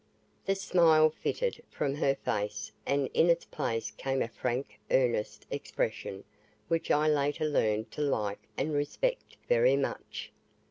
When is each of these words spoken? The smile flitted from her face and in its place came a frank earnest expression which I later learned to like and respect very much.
The 0.47 0.55
smile 0.55 1.11
flitted 1.11 1.61
from 1.69 1.93
her 1.97 2.15
face 2.15 2.71
and 2.87 3.07
in 3.13 3.29
its 3.29 3.45
place 3.45 3.91
came 3.91 4.23
a 4.23 4.27
frank 4.27 4.79
earnest 4.89 5.45
expression 5.51 6.23
which 6.69 6.89
I 6.89 7.07
later 7.07 7.45
learned 7.45 7.91
to 7.91 8.01
like 8.01 8.39
and 8.57 8.73
respect 8.73 9.37
very 9.47 9.75
much. 9.77 10.31